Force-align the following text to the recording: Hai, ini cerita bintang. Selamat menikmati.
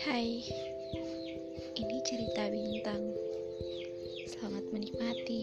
Hai, 0.00 0.40
ini 1.76 1.96
cerita 2.00 2.48
bintang. 2.48 3.12
Selamat 4.24 4.64
menikmati. 4.72 5.39